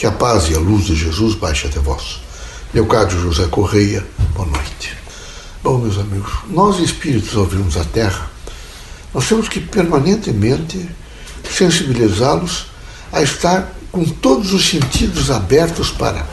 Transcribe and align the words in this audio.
Que 0.00 0.06
a 0.06 0.10
paz 0.10 0.48
e 0.48 0.54
a 0.54 0.58
luz 0.58 0.86
de 0.86 0.96
Jesus 0.96 1.34
baixe 1.34 1.66
até 1.66 1.78
vós. 1.78 2.20
Leocádio 2.72 3.20
José 3.20 3.46
Correia, 3.48 4.02
boa 4.32 4.48
noite. 4.48 4.96
Bom, 5.62 5.76
meus 5.76 5.98
amigos, 5.98 6.32
nós 6.48 6.78
espíritos 6.78 7.36
ao 7.36 7.44
virmos 7.44 7.76
a 7.76 7.84
Terra, 7.84 8.30
nós 9.12 9.28
temos 9.28 9.46
que 9.46 9.60
permanentemente 9.60 10.88
sensibilizá-los 11.54 12.68
a 13.12 13.20
estar 13.20 13.74
com 13.92 14.06
todos 14.06 14.54
os 14.54 14.66
sentidos 14.66 15.30
abertos 15.30 15.90
para 15.90 16.26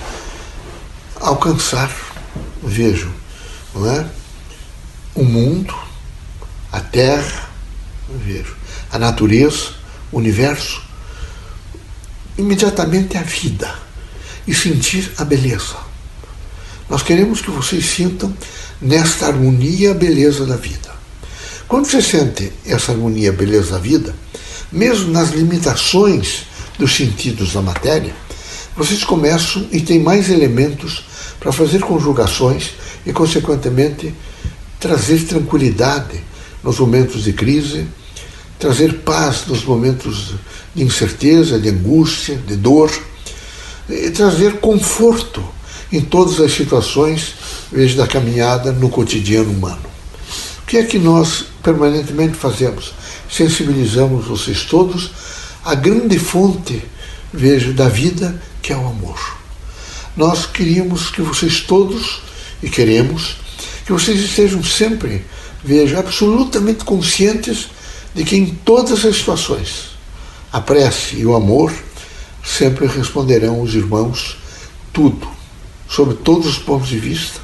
alcançar, 1.20 1.91
vejo, 2.63 3.11
não 3.75 3.91
é? 3.91 4.07
o 5.13 5.25
mundo, 5.25 5.75
a 6.71 6.79
terra, 6.79 7.49
vejo, 8.25 8.55
a 8.89 8.97
natureza, 8.97 9.71
o 10.09 10.20
universo, 10.20 10.86
imediatamente 12.38 13.17
a 13.17 13.23
vida 13.23 13.73
e 14.47 14.53
sentir 14.53 15.11
a 15.17 15.25
beleza. 15.25 15.75
Nós 16.89 17.03
queremos 17.03 17.41
que 17.41 17.52
vocês 17.52 17.85
sintam 17.85 18.34
nesta 18.81 19.27
harmonia 19.27 19.91
a 19.91 19.93
beleza 19.93 20.45
da 20.45 20.55
vida. 20.55 20.95
Quando 21.67 21.85
você 21.85 22.02
sente 22.02 22.52
essa 22.65 22.93
harmonia, 22.93 23.29
a 23.29 23.34
beleza 23.34 23.71
da 23.71 23.79
vida, 23.79 24.15
mesmo 24.71 25.12
nas 25.12 25.31
limitações 25.31 26.43
dos 26.79 26.95
sentidos 26.95 27.53
da 27.53 27.62
matéria, 27.62 28.15
vocês 28.76 29.04
começam 29.04 29.67
e 29.71 29.81
têm 29.81 29.99
mais 29.99 30.29
elementos 30.29 31.04
para 31.40 31.51
fazer 31.51 31.79
conjugações 31.79 32.71
e, 33.05 33.12
consequentemente, 33.12 34.13
trazer 34.79 35.26
tranquilidade 35.26 36.21
nos 36.63 36.79
momentos 36.79 37.23
de 37.23 37.34
crise, 37.34 37.88
trazer 38.59 38.99
paz 38.99 39.45
nos 39.47 39.63
momentos 39.63 40.34
de 40.73 40.84
incerteza, 40.84 41.59
de 41.59 41.70
angústia, 41.70 42.35
de 42.35 42.55
dor, 42.55 42.91
e 43.89 44.09
trazer 44.09 44.59
conforto 44.59 45.43
em 45.91 46.02
todas 46.02 46.39
as 46.39 46.52
situações, 46.52 47.35
veja, 47.71 47.98
da 47.98 48.07
caminhada 48.07 48.71
no 48.71 48.90
cotidiano 48.90 49.51
humano. 49.51 49.85
O 50.63 50.65
que 50.67 50.77
é 50.77 50.84
que 50.84 50.99
nós 50.99 51.45
permanentemente 51.63 52.35
fazemos? 52.35 52.93
Sensibilizamos 53.32 54.26
vocês 54.26 54.63
todos 54.65 55.12
à 55.63 55.73
grande 55.76 56.20
fonte, 56.20 56.84
veja, 57.34 57.71
da 57.71 57.87
vida, 57.87 58.41
que 58.62 58.73
é 58.73 58.77
o 58.77 58.87
amor. 58.87 59.37
Nós 60.15 60.45
queríamos 60.45 61.10
que 61.10 61.21
vocês 61.21 61.62
todos, 61.62 62.21
e 62.62 62.70
queremos, 62.70 63.37
que 63.85 63.93
vocês 63.93 64.19
estejam 64.19 64.63
sempre, 64.63 65.23
veja, 65.63 66.00
absolutamente 66.00 66.84
conscientes 66.84 67.69
de 68.18 68.25
que 68.25 68.35
em 68.35 68.47
todas 68.47 69.06
as 69.06 69.16
situações, 69.16 69.91
a 70.51 70.59
prece 70.59 71.18
e 71.18 71.25
o 71.28 71.35
amor 71.35 71.72
sempre 72.44 72.88
responderão 72.88 73.62
os 73.62 73.75
irmãos 73.75 74.40
tudo, 74.91 75.28
sob 75.88 76.16
todos 76.16 76.47
os 76.47 76.57
pontos 76.57 76.90
de 76.90 76.97
vista, 76.97 77.40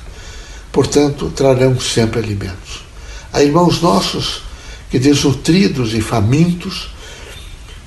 portanto, 0.72 1.30
trarão 1.30 1.80
sempre 1.80 2.20
alimentos. 2.20 2.82
Há 3.32 3.44
irmãos 3.44 3.84
nossos 3.84 4.42
que, 4.90 4.98
desnutridos 4.98 5.94
e 5.94 6.02
famintos, 6.02 6.90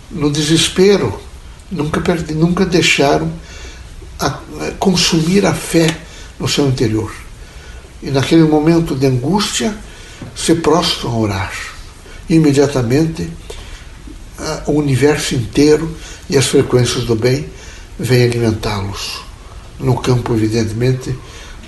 no 0.09 0.31
desespero, 0.31 1.20
nunca, 1.69 2.01
nunca 2.34 2.64
deixaram 2.64 3.33
a, 4.20 4.27
a 4.27 4.70
consumir 4.79 5.45
a 5.45 5.53
fé 5.53 5.98
no 6.39 6.47
seu 6.47 6.69
interior 6.69 7.12
e 8.01 8.12
naquele 8.12 8.45
momento 8.45 8.95
de 8.95 9.07
angústia 9.07 9.77
se 10.37 10.55
prostram 10.55 11.11
a 11.11 11.17
orar. 11.17 11.76
Imediatamente 12.29 13.31
o 14.67 14.73
universo 14.73 15.35
inteiro 15.35 15.97
e 16.29 16.37
as 16.37 16.47
frequências 16.47 17.05
do 17.05 17.15
bem 17.15 17.49
vêm 17.99 18.25
alimentá-los 18.25 19.23
no 19.79 19.97
campo, 19.99 20.35
evidentemente, 20.35 21.17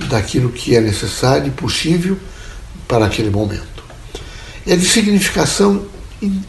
daquilo 0.09 0.51
que 0.51 0.77
é 0.77 0.81
necessário 0.81 1.49
e 1.49 1.51
possível 1.51 2.19
para 2.87 3.07
aquele 3.07 3.31
momento. 3.31 3.83
É 4.67 4.77
de 4.77 4.87
significação 4.87 5.87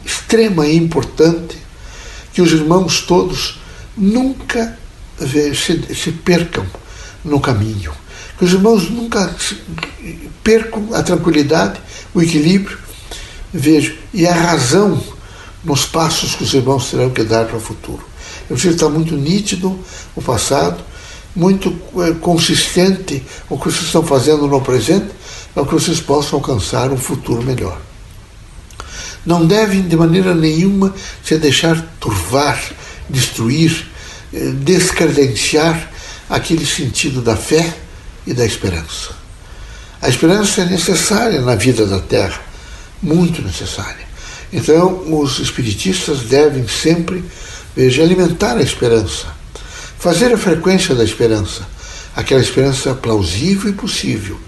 extrema 0.06 0.68
e 0.68 0.76
importante 0.76 1.58
que 2.34 2.42
os 2.42 2.52
irmãos 2.52 3.02
todos 3.02 3.60
nunca 3.96 4.78
se, 5.18 6.12
percam 6.12 6.66
no 7.24 7.40
caminho 7.40 7.94
que 8.40 8.46
os 8.46 8.54
irmãos 8.54 8.90
nunca 8.90 9.36
percam 10.42 10.94
a 10.94 11.04
tranquilidade, 11.04 11.78
o 12.14 12.22
equilíbrio, 12.22 12.78
vejo, 13.54 13.96
e 14.14 14.28
a 14.28 14.34
razão 14.34 15.02
nos 15.64 15.86
passos 15.86 16.36
que 16.36 16.44
os 16.44 16.54
irmãos 16.54 16.90
terão 16.90 17.10
que 17.10 17.24
dar 17.24 17.46
para 17.46 17.58
o 17.58 17.62
futuro. 17.62 18.04
Eu 18.50 18.56
preciso 18.56 18.76
estar 18.76 18.90
muito 18.90 19.16
nítido 19.16 19.78
o 20.16 20.22
passado, 20.22 20.84
muito 21.36 21.76
é, 21.98 22.12
consistente 22.14 23.24
o 23.50 23.58
que 23.58 23.66
vocês 23.66 23.86
estão 23.86 24.04
fazendo 24.04 24.48
no 24.48 24.62
presente, 24.62 25.10
para 25.54 25.66
que 25.66 25.74
vocês 25.74 26.00
possam 26.00 26.40
alcançar 26.40 26.92
um 26.92 26.98
futuro 26.98 27.44
melhor. 27.44 27.80
Não 29.26 29.46
devem 29.46 29.82
de 29.82 29.96
maneira 29.96 30.34
nenhuma 30.34 30.94
se 31.24 31.38
deixar 31.38 31.80
turvar, 32.00 32.60
destruir, 33.10 33.88
eh, 34.34 34.52
descredenciar 34.56 35.92
aquele 36.30 36.66
sentido 36.66 37.22
da 37.22 37.36
fé 37.36 37.76
e 38.26 38.34
da 38.34 38.46
esperança. 38.46 39.12
A 40.02 40.08
esperança 40.08 40.62
é 40.62 40.66
necessária 40.66 41.42
na 41.42 41.56
vida 41.56 41.86
da 41.86 42.00
Terra, 42.00 42.42
muito 43.02 43.42
necessária. 43.42 44.08
Então, 44.52 45.22
os 45.22 45.40
espiritistas 45.40 46.22
devem 46.22 46.68
sempre, 46.68 47.24
veja, 47.76 48.02
alimentar 48.02 48.58
a 48.58 48.62
esperança, 48.62 49.28
fazer 50.00 50.34
a 50.34 50.38
frequência 50.38 50.96
da 50.96 51.04
esperança, 51.04 51.68
aquela 52.16 52.42
esperança 52.42 52.94
plausível 52.96 53.70
e 53.70 53.74
possível, 53.74 54.40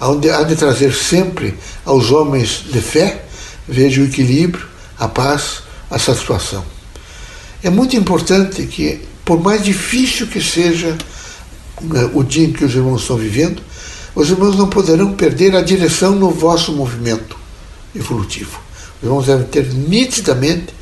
onde 0.00 0.30
há 0.30 0.42
de 0.44 0.54
trazer 0.54 0.94
sempre 0.94 1.54
aos 1.84 2.10
homens 2.10 2.64
de 2.70 2.80
fé, 2.80 3.24
veja 3.68 4.00
o 4.00 4.04
equilíbrio, 4.04 4.66
a 4.98 5.08
paz, 5.08 5.62
a 5.90 5.98
satisfação. 5.98 6.64
É 7.62 7.68
muito 7.68 7.96
importante 7.96 8.62
que, 8.66 9.00
por 9.24 9.40
mais 9.40 9.62
difícil 9.64 10.28
que 10.28 10.40
seja 10.40 10.96
né, 11.82 12.08
o 12.14 12.22
dia 12.22 12.46
em 12.46 12.52
que 12.52 12.64
os 12.64 12.74
irmãos 12.74 13.02
estão 13.02 13.16
vivendo, 13.16 13.60
os 14.14 14.30
irmãos 14.30 14.56
não 14.56 14.68
poderão 14.68 15.12
perder 15.12 15.56
a 15.56 15.60
direção 15.60 16.14
no 16.14 16.30
vosso 16.30 16.72
movimento 16.72 17.40
evolutivo. 17.94 18.60
Os 18.98 19.04
irmãos 19.04 19.26
devem 19.26 19.46
ter 19.46 19.66
nitidamente, 19.72 20.74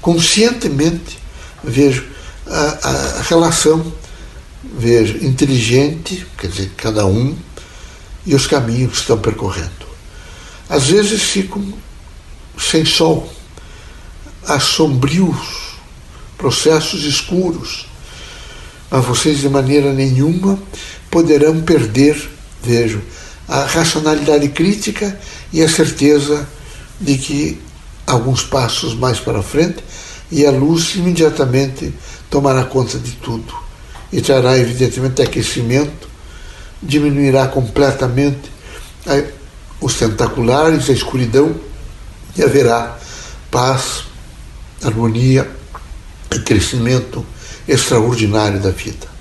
conscientemente, 0.00 1.18
vejo, 1.62 2.04
a, 2.46 2.88
a 3.18 3.22
relação, 3.22 3.92
vejo, 4.78 5.24
inteligente, 5.24 6.26
quer 6.38 6.48
dizer, 6.48 6.72
cada 6.76 7.06
um, 7.06 7.36
e 8.24 8.34
os 8.34 8.46
caminhos 8.46 8.92
que 8.92 8.98
estão 8.98 9.18
percorrendo. 9.18 9.86
Às 10.68 10.88
vezes 10.88 11.22
ficam 11.22 11.72
sem 12.58 12.84
sol, 12.84 13.32
há 14.46 14.60
sombrios, 14.60 15.72
processos 16.36 17.04
escuros, 17.04 17.86
mas 18.90 19.04
vocês 19.04 19.38
de 19.38 19.48
maneira 19.48 19.92
nenhuma 19.92 20.58
poderão 21.10 21.60
perder, 21.62 22.30
vejo, 22.62 23.00
a 23.48 23.64
racionalidade 23.64 24.48
crítica 24.48 25.18
e 25.52 25.62
a 25.62 25.68
certeza 25.68 26.48
de 27.00 27.18
que 27.18 27.60
alguns 28.06 28.42
passos 28.42 28.94
mais 28.94 29.20
para 29.20 29.42
frente 29.42 29.82
e 30.30 30.46
a 30.46 30.50
luz 30.50 30.94
imediatamente 30.94 31.92
tomará 32.30 32.64
conta 32.64 32.98
de 32.98 33.12
tudo 33.12 33.54
e 34.12 34.20
trará 34.20 34.58
evidentemente 34.58 35.22
aquecimento, 35.22 36.08
diminuirá 36.82 37.46
completamente 37.48 38.50
os 39.80 39.94
tentaculares, 39.94 40.88
a 40.88 40.92
escuridão 40.92 41.54
e 42.36 42.42
haverá 42.42 42.98
paz, 43.50 44.04
harmonia 44.82 45.50
e 46.34 46.38
crescimento 46.40 47.24
extraordinário 47.68 48.60
da 48.60 48.70
vida. 48.70 49.12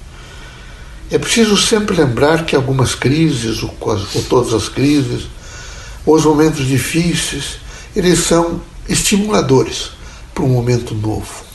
É 1.09 1.17
preciso 1.17 1.57
sempre 1.57 1.95
lembrar 1.95 2.45
que 2.45 2.55
algumas 2.55 2.95
crises, 2.95 3.61
ou, 3.63 3.75
ou 3.81 4.23
todas 4.29 4.53
as 4.53 4.69
crises, 4.69 5.27
os 6.05 6.25
momentos 6.25 6.65
difíceis, 6.65 7.57
eles 7.95 8.19
são 8.19 8.61
estimuladores 8.87 9.91
para 10.33 10.43
um 10.43 10.49
momento 10.49 10.93
novo. 10.95 11.45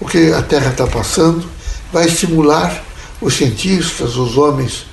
O 0.00 0.06
que 0.06 0.32
a 0.32 0.42
Terra 0.42 0.70
está 0.70 0.86
passando 0.86 1.48
vai 1.92 2.06
estimular 2.06 2.84
os 3.20 3.34
cientistas, 3.34 4.16
os 4.16 4.36
homens 4.36 4.86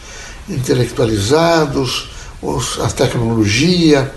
intelectualizados, 0.49 2.09
os, 2.41 2.79
a 2.79 2.89
tecnologia, 2.89 4.11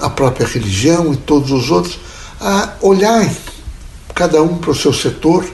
a 0.00 0.10
própria 0.10 0.46
religião 0.46 1.12
e 1.12 1.16
todos 1.16 1.50
os 1.50 1.70
outros 1.70 1.98
a 2.40 2.74
olharem 2.80 3.34
cada 4.14 4.42
um 4.42 4.58
para 4.58 4.70
o 4.70 4.74
seu 4.74 4.92
setor 4.92 5.48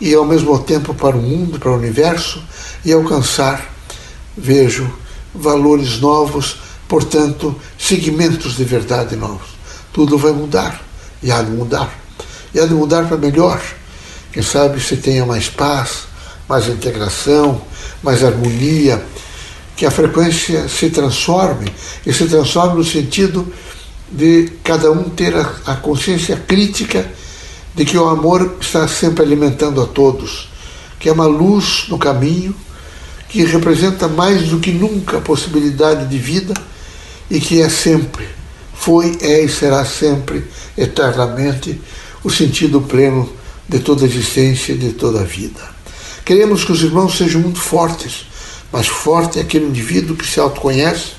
e 0.00 0.14
ao 0.14 0.24
mesmo 0.24 0.58
tempo 0.58 0.94
para 0.94 1.16
o 1.16 1.22
mundo, 1.22 1.58
para 1.58 1.70
o 1.70 1.76
universo 1.76 2.42
e 2.84 2.92
alcançar, 2.92 3.72
vejo, 4.36 4.90
valores 5.34 6.00
novos, 6.00 6.56
portanto, 6.90 7.54
segmentos 7.78 8.56
de 8.56 8.64
verdade 8.64 9.14
novos. 9.14 9.50
Tudo 9.92 10.18
vai 10.18 10.32
mudar 10.32 10.82
e 11.22 11.30
há 11.30 11.40
de 11.40 11.52
mudar. 11.52 11.96
E 12.52 12.58
há 12.58 12.66
de 12.66 12.74
mudar 12.74 13.06
para 13.06 13.16
melhor. 13.16 13.62
Quem 14.32 14.42
sabe 14.42 14.80
se 14.80 14.96
tenha 14.96 15.24
mais 15.24 15.48
paz, 15.48 16.08
mais 16.48 16.66
integração, 16.66 17.62
mais 18.02 18.24
harmonia, 18.24 19.00
que 19.76 19.86
a 19.86 19.90
frequência 19.90 20.68
se 20.68 20.90
transforme 20.90 21.72
e 22.04 22.12
se 22.12 22.26
transforme 22.26 22.78
no 22.78 22.84
sentido 22.84 23.52
de 24.10 24.50
cada 24.64 24.90
um 24.90 25.10
ter 25.10 25.36
a, 25.36 25.48
a 25.66 25.76
consciência 25.76 26.36
crítica 26.36 27.08
de 27.72 27.84
que 27.84 27.96
o 27.96 28.08
amor 28.08 28.56
está 28.60 28.88
sempre 28.88 29.22
alimentando 29.22 29.80
a 29.80 29.86
todos, 29.86 30.50
que 30.98 31.08
é 31.08 31.12
uma 31.12 31.26
luz 31.26 31.84
no 31.88 31.96
caminho, 31.96 32.52
que 33.28 33.44
representa 33.44 34.08
mais 34.08 34.48
do 34.48 34.58
que 34.58 34.72
nunca 34.72 35.18
a 35.18 35.20
possibilidade 35.20 36.08
de 36.08 36.18
vida 36.18 36.52
e 37.30 37.40
que 37.40 37.60
é 37.60 37.68
sempre, 37.68 38.28
foi, 38.74 39.16
é 39.20 39.44
e 39.44 39.48
será 39.48 39.84
sempre, 39.84 40.44
eternamente, 40.76 41.80
o 42.24 42.30
sentido 42.30 42.80
pleno 42.80 43.30
de 43.68 43.78
toda 43.78 44.04
a 44.04 44.08
existência 44.08 44.72
e 44.72 44.78
de 44.78 44.92
toda 44.92 45.20
a 45.20 45.24
vida. 45.24 45.60
Queremos 46.24 46.64
que 46.64 46.72
os 46.72 46.82
irmãos 46.82 47.16
sejam 47.16 47.40
muito 47.40 47.60
fortes, 47.60 48.26
mas 48.72 48.86
forte 48.86 49.38
é 49.38 49.42
aquele 49.42 49.66
indivíduo 49.66 50.16
que 50.16 50.26
se 50.26 50.40
autoconhece, 50.40 51.12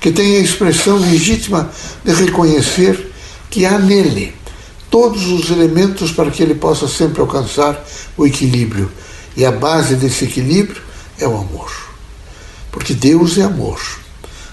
que 0.00 0.12
tem 0.12 0.36
a 0.36 0.40
expressão 0.40 0.98
legítima 0.98 1.70
de 2.04 2.12
reconhecer 2.12 3.12
que 3.50 3.64
há 3.64 3.78
nele 3.78 4.34
todos 4.90 5.26
os 5.26 5.50
elementos 5.50 6.12
para 6.12 6.30
que 6.30 6.42
ele 6.42 6.54
possa 6.54 6.88
sempre 6.88 7.20
alcançar 7.20 7.84
o 8.16 8.26
equilíbrio. 8.26 8.90
E 9.36 9.44
a 9.44 9.52
base 9.52 9.96
desse 9.96 10.24
equilíbrio 10.24 10.80
é 11.18 11.26
o 11.26 11.36
amor. 11.36 11.70
Porque 12.70 12.94
Deus 12.94 13.38
é 13.38 13.42
amor. 13.42 13.80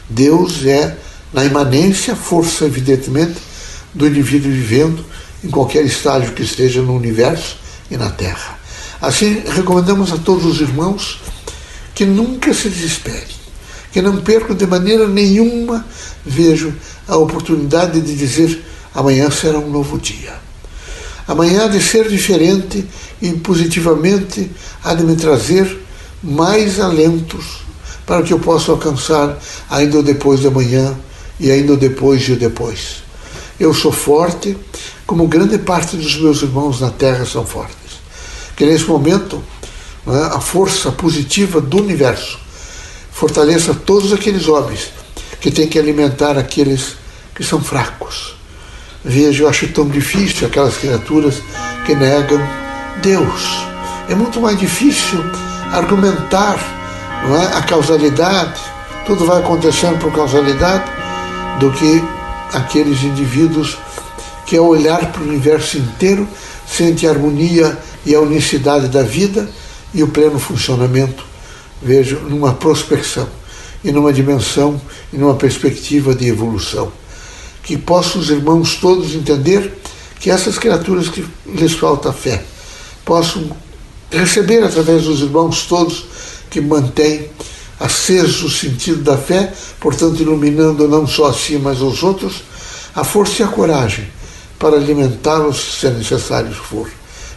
Deus 0.10 0.66
é, 0.66 0.98
na 1.34 1.44
imanência, 1.44 2.16
força, 2.16 2.66
evidentemente, 2.66 3.36
do 3.94 4.08
indivíduo 4.08 4.52
vivendo 4.52 5.06
em 5.44 5.50
qualquer 5.50 5.86
estágio 5.86 6.34
que 6.34 6.44
esteja 6.44 6.82
no 6.82 6.96
universo 6.96 7.58
e 7.90 7.98
na 7.98 8.10
Terra. 8.10 8.60
Assim, 9.02 9.44
recomendamos 9.48 10.12
a 10.12 10.18
todos 10.18 10.46
os 10.46 10.62
irmãos 10.62 11.22
que 11.94 12.06
nunca 12.06 12.54
se 12.54 12.70
desesperem, 12.70 13.36
que 13.92 14.02
não 14.02 14.18
percam 14.18 14.56
de 14.56 14.66
maneira 14.66 15.08
nenhuma, 15.08 15.86
vejo, 16.26 16.74
a 17.08 17.16
oportunidade 17.18 18.02
de 18.02 18.16
dizer 18.16 18.64
amanhã 18.94 19.30
será 19.30 19.60
um 19.60 19.70
novo 19.70 19.98
dia. 19.98 20.34
Amanhã 21.28 21.66
há 21.66 21.68
de 21.68 21.82
ser 21.82 22.08
diferente 22.08 22.86
e 23.22 23.32
positivamente 23.34 24.52
há 24.84 24.94
de 24.94 25.04
me 25.04 25.16
trazer 25.16 25.80
mais 26.24 26.80
alentos 26.80 27.65
para 28.06 28.22
que 28.22 28.34
eu 28.34 28.40
possa 28.40 28.72
alcançar 28.72 29.38
ainda 29.70 30.02
depois 30.04 30.40
de 30.40 30.48
amanhã 30.48 30.96
e 31.40 31.52
ainda 31.52 31.76
depois 31.76 32.22
de 32.22 32.36
depois. 32.36 33.04
Eu 33.60 33.74
sou 33.74 33.92
forte, 33.92 34.58
como 35.06 35.28
grande 35.28 35.58
parte 35.58 35.96
dos 35.96 36.18
meus 36.20 36.42
irmãos 36.42 36.82
na 36.82 36.92
Terra 36.92 37.26
são 37.26 37.46
fortes. 37.46 37.76
Que 38.56 38.66
nesse 38.66 38.86
momento 38.86 39.44
né, 40.06 40.30
a 40.34 40.40
força 40.40 40.92
positiva 40.92 41.60
do 41.60 41.78
universo 41.78 42.38
fortaleça 43.12 43.74
todos 43.74 44.12
aqueles 44.12 44.48
homens 44.48 44.92
que 45.40 45.50
têm 45.50 45.68
que 45.68 45.80
alimentar 45.80 46.38
aqueles 46.38 46.96
que 47.34 47.44
são 47.44 47.62
fracos. 47.62 48.36
Veja, 49.04 49.44
eu 49.44 49.50
acho 49.50 49.68
tão 49.70 49.88
difícil 49.88 50.48
aquelas 50.48 50.78
criaturas 50.78 51.36
que 51.86 51.96
negam 51.96 52.40
Deus. 53.02 53.66
É 54.10 54.16
muito 54.16 54.42
mais 54.42 54.60
difícil 54.60 55.20
argumentar 55.72 56.85
é, 57.24 57.58
a 57.58 57.62
causalidade, 57.62 58.60
tudo 59.06 59.26
vai 59.26 59.40
acontecendo 59.40 60.00
por 60.00 60.14
causalidade, 60.14 60.84
do 61.60 61.72
que 61.72 62.04
aqueles 62.54 63.04
indivíduos 63.04 63.78
que, 64.46 64.58
ao 64.58 64.66
olhar 64.66 65.12
para 65.12 65.22
o 65.22 65.28
universo 65.28 65.78
inteiro, 65.78 66.28
sente 66.68 67.08
a 67.08 67.12
harmonia 67.12 67.78
e 68.06 68.14
a 68.14 68.20
unicidade 68.20 68.88
da 68.88 69.02
vida 69.02 69.50
e 69.94 70.04
o 70.04 70.08
pleno 70.08 70.40
funcionamento, 70.40 71.24
vejo, 71.82 72.20
numa 72.20 72.54
prospecção 72.54 73.28
e 73.84 73.92
numa 73.92 74.12
dimensão 74.12 74.80
e 75.14 75.18
numa 75.18 75.36
perspectiva 75.36 76.14
de 76.14 76.28
evolução. 76.28 76.92
Que 77.64 77.78
possam 77.78 78.22
os 78.22 78.30
irmãos 78.30 78.76
todos 78.76 79.16
entender 79.16 79.72
que 80.20 80.30
essas 80.30 80.58
criaturas 80.58 81.10
que 81.10 81.26
lhes 81.46 81.74
falta 81.74 82.12
fé 82.12 82.44
possam 83.04 83.50
receber 84.12 84.64
através 84.64 85.04
dos 85.04 85.22
irmãos 85.22 85.64
todos 85.64 86.06
que 86.56 86.62
mantêm 86.62 87.28
aceso 87.78 88.46
o 88.46 88.50
sentido 88.50 89.04
da 89.04 89.18
fé, 89.18 89.52
portanto 89.78 90.22
iluminando 90.22 90.88
não 90.88 91.06
só 91.06 91.26
a 91.26 91.34
si, 91.34 91.58
mas 91.58 91.82
os 91.82 92.02
outros, 92.02 92.44
a 92.96 93.04
força 93.04 93.42
e 93.42 93.46
a 93.46 93.50
coragem 93.50 94.08
para 94.58 94.78
alimentá-los 94.78 95.80
se 95.82 95.90
necessário 95.90 96.54
for, 96.54 96.90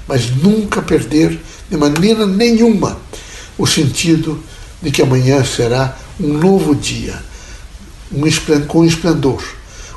mas 0.06 0.30
nunca 0.30 0.80
perder 0.80 1.36
de 1.68 1.76
maneira 1.76 2.28
nenhuma 2.28 2.96
o 3.58 3.66
sentido 3.66 4.40
de 4.80 4.92
que 4.92 5.02
amanhã 5.02 5.44
será 5.44 5.96
um 6.20 6.34
novo 6.34 6.76
dia, 6.76 7.20
um 8.12 8.20
com 8.68 8.84
esplendor, 8.84 9.42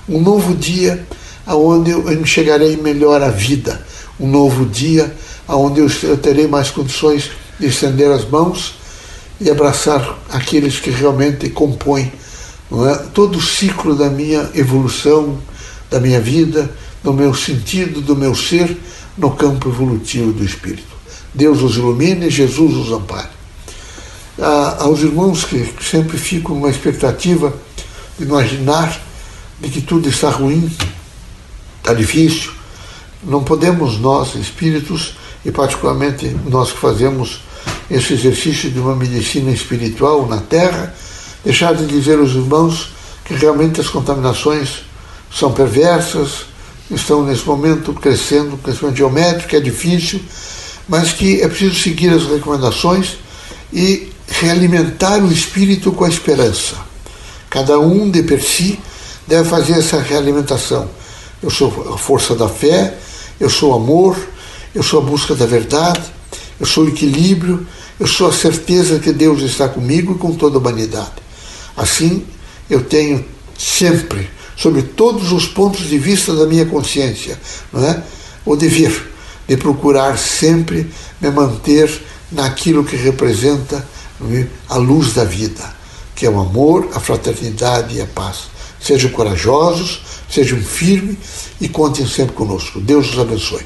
um 0.09 0.19
novo 0.19 0.55
dia 0.55 1.05
aonde 1.45 1.91
eu 1.91 2.11
enxergarei 2.11 2.75
melhor 2.75 3.21
a 3.21 3.29
vida, 3.29 3.85
um 4.19 4.27
novo 4.27 4.65
dia 4.65 5.15
aonde 5.47 5.79
eu 5.79 6.17
terei 6.17 6.47
mais 6.47 6.71
condições 6.71 7.29
de 7.59 7.67
estender 7.67 8.09
as 8.09 8.25
mãos 8.27 8.80
e 9.41 9.49
abraçar 9.49 10.19
aqueles 10.29 10.79
que 10.79 10.91
realmente 10.91 11.49
compõem 11.49 12.11
é? 12.71 12.95
todo 13.11 13.39
o 13.39 13.41
ciclo 13.41 13.95
da 13.95 14.09
minha 14.09 14.49
evolução, 14.53 15.37
da 15.89 15.99
minha 15.99 16.21
vida, 16.21 16.71
do 17.03 17.11
meu 17.11 17.33
sentido, 17.33 18.01
do 18.01 18.15
meu 18.15 18.35
ser 18.35 18.77
no 19.17 19.31
campo 19.31 19.67
evolutivo 19.67 20.31
do 20.31 20.45
espírito. 20.45 20.95
Deus 21.33 21.61
os 21.61 21.75
ilumine, 21.75 22.29
Jesus 22.29 22.75
os 22.75 22.91
ampare. 22.91 23.27
Ah, 24.39 24.77
aos 24.81 25.01
irmãos 25.01 25.43
que 25.43 25.73
sempre 25.81 26.17
ficam 26.17 26.55
numa 26.55 26.69
expectativa 26.69 27.53
de 28.17 28.25
imaginar 28.25 29.01
de 29.59 29.69
que 29.69 29.81
tudo 29.81 30.07
está 30.07 30.29
ruim, 30.29 30.71
está 31.79 31.93
difícil, 31.93 32.51
não 33.23 33.43
podemos 33.43 33.99
nós, 33.99 34.35
espíritos, 34.35 35.15
e 35.43 35.51
particularmente 35.51 36.27
nós 36.45 36.71
que 36.71 36.77
fazemos 36.77 37.41
esse 37.91 38.13
exercício 38.13 38.71
de 38.71 38.79
uma 38.79 38.95
medicina 38.95 39.51
espiritual 39.51 40.25
na 40.25 40.39
Terra, 40.39 40.95
deixar 41.43 41.75
de 41.75 41.85
dizer 41.85 42.17
aos 42.17 42.31
irmãos 42.31 42.93
que 43.25 43.33
realmente 43.33 43.81
as 43.81 43.89
contaminações 43.89 44.83
são 45.29 45.51
perversas, 45.51 46.45
estão 46.89 47.23
nesse 47.23 47.45
momento 47.45 47.93
crescendo, 47.93 48.57
crescimento 48.57 48.95
geométrico, 48.95 49.55
é 49.55 49.59
difícil, 49.59 50.21
mas 50.87 51.11
que 51.11 51.41
é 51.41 51.47
preciso 51.47 51.75
seguir 51.75 52.09
as 52.13 52.25
recomendações 52.25 53.17
e 53.73 54.09
realimentar 54.27 55.21
o 55.21 55.31
espírito 55.31 55.91
com 55.91 56.05
a 56.05 56.09
esperança. 56.09 56.77
Cada 57.49 57.77
um 57.77 58.09
de 58.09 58.23
per 58.23 58.41
si 58.41 58.79
deve 59.27 59.49
fazer 59.49 59.73
essa 59.73 59.99
realimentação. 60.01 60.89
Eu 61.43 61.49
sou 61.49 61.93
a 61.93 61.97
força 61.97 62.35
da 62.35 62.47
fé, 62.47 62.97
eu 63.39 63.49
sou 63.49 63.73
amor, 63.73 64.17
eu 64.73 64.81
sou 64.81 65.01
a 65.01 65.03
busca 65.03 65.35
da 65.35 65.45
verdade, 65.45 66.01
eu 66.61 66.67
sou 66.67 66.85
o 66.85 66.89
equilíbrio, 66.89 67.65
eu 67.99 68.05
sou 68.05 68.29
a 68.29 68.31
certeza 68.31 68.99
que 68.99 69.11
Deus 69.11 69.41
está 69.41 69.67
comigo 69.67 70.13
e 70.13 70.17
com 70.19 70.31
toda 70.35 70.57
a 70.57 70.59
humanidade. 70.59 71.13
Assim, 71.75 72.23
eu 72.69 72.83
tenho 72.83 73.25
sempre, 73.57 74.29
sobre 74.55 74.83
todos 74.83 75.31
os 75.31 75.47
pontos 75.47 75.89
de 75.89 75.97
vista 75.97 76.35
da 76.35 76.45
minha 76.45 76.67
consciência, 76.67 77.39
não 77.73 77.83
é? 77.83 78.03
o 78.45 78.55
dever 78.55 79.09
de 79.47 79.57
procurar 79.57 80.19
sempre 80.19 80.87
me 81.19 81.31
manter 81.31 81.91
naquilo 82.31 82.83
que 82.83 82.95
representa 82.95 83.83
é? 84.31 84.45
a 84.69 84.77
luz 84.77 85.13
da 85.13 85.23
vida, 85.23 85.67
que 86.15 86.27
é 86.27 86.29
o 86.29 86.39
amor, 86.39 86.89
a 86.93 86.99
fraternidade 86.99 87.97
e 87.97 88.01
a 88.01 88.05
paz. 88.05 88.51
Sejam 88.79 89.09
corajosos, 89.09 90.03
sejam 90.29 90.59
firmes 90.59 91.17
e 91.59 91.67
contem 91.67 92.05
sempre 92.05 92.35
conosco. 92.35 92.79
Deus 92.79 93.11
os 93.11 93.17
abençoe. 93.17 93.65